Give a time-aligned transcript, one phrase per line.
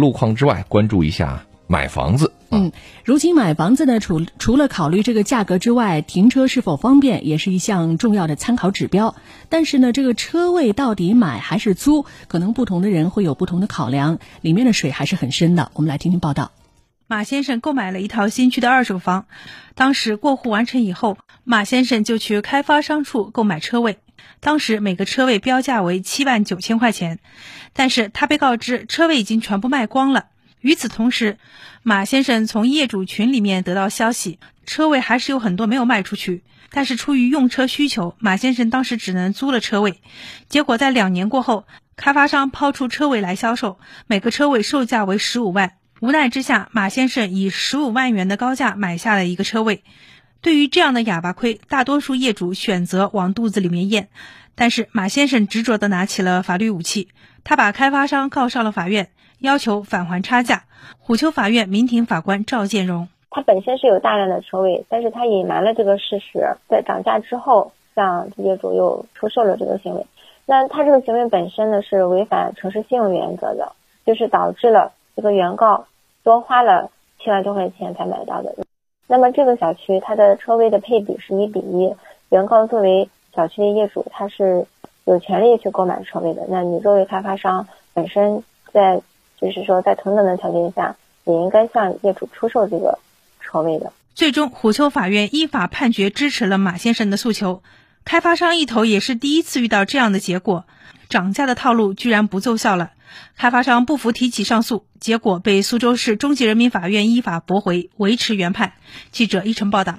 [0.00, 2.32] 路况之外，关注一下买房子。
[2.50, 2.72] 嗯，
[3.04, 9.14] 如今买房子呢，除除了考虑这个价格之外，停车是否方便也是一项重要的参考指标。
[9.48, 15.70] 但是呢，这个车位到底买还是租，可能不同的人会有不同的考量，里面的水还是很深的。
[15.74, 16.50] 我们来听听报道。
[17.06, 19.26] 马先生购买了一套新区的二手房，
[19.74, 23.98] 当时过户完成以后，马先生就去开发商处购买车位。
[24.40, 27.18] 当时每个车位标价为七万九千块钱，
[27.72, 30.26] 但是他被告知车位已经全部卖光了。
[30.60, 31.38] 与此同时，
[31.82, 36.42] 马先生从业主群里面得到消息，车位还是有很多没有卖出去。
[36.72, 40.00] 但是出于用车需求，马先生当时只能租了车位。
[40.48, 41.66] 结果在两年过后，
[41.96, 45.72] 开发商抛出车位来销售，每个车位售价为十五万。
[46.00, 49.82] 无奈之下，马先生以十五万元的高价买下了一个车位。
[50.42, 54.08] 对于这样的哑巴亏，大多数业主选择往肚子里面咽。
[54.54, 57.08] 但是马先生执着地拿起了法律武器，
[57.44, 60.64] 他把开发商告上了法院，要求返还差价。
[60.98, 70.06] 虎丘法院民庭法官赵建荣，他本身是有大量的车位，但是他隐瞒了这个事实，在涨价之后向业主又出售了这个行为。
[70.46, 73.72] 那他这个行为本身呢是违反诚实信用原则的，
[74.06, 75.86] 就是导致了这个原告
[76.22, 76.90] 多花了
[77.22, 78.54] 七万多块钱才买到的。
[79.10, 81.92] 那么这个小区它的车位的配比是一比一，
[82.28, 84.66] 原告作为小区的业主，他是
[85.04, 86.46] 有权利去购买车位的。
[86.48, 89.02] 那你作为开发商，本身在
[89.36, 90.94] 就是说在同等的条件下，
[91.24, 93.00] 也应该向业主出售这个
[93.40, 93.92] 车位的。
[94.14, 97.64] 最终，虎丘法院依法判决支持了马先生的诉求。
[98.04, 100.66] 开发商一头也是第一次遇到这样的结果，
[101.10, 102.92] 涨价的套路居然不奏效了。
[103.36, 108.72] 开发商不服提起上诉，结果被苏州市中级人民法院依法驳回，维持原判。
[109.10, 109.98] 记者一晨报道。